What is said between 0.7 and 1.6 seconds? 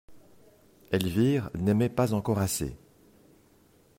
Elvire